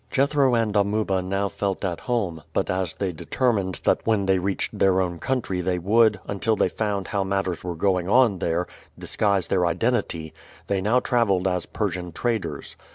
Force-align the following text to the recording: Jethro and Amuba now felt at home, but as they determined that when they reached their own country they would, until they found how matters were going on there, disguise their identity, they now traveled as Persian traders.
Jethro 0.09 0.55
and 0.55 0.75
Amuba 0.75 1.21
now 1.21 1.47
felt 1.47 1.85
at 1.85 1.99
home, 1.99 2.41
but 2.53 2.71
as 2.71 2.95
they 2.95 3.11
determined 3.11 3.81
that 3.83 4.01
when 4.03 4.25
they 4.25 4.39
reached 4.39 4.79
their 4.79 4.99
own 4.99 5.19
country 5.19 5.61
they 5.61 5.77
would, 5.77 6.19
until 6.25 6.55
they 6.55 6.69
found 6.69 7.09
how 7.09 7.23
matters 7.23 7.63
were 7.63 7.75
going 7.75 8.09
on 8.09 8.39
there, 8.39 8.65
disguise 8.97 9.47
their 9.49 9.63
identity, 9.63 10.33
they 10.65 10.81
now 10.81 10.99
traveled 11.01 11.47
as 11.47 11.67
Persian 11.67 12.11
traders. 12.11 12.75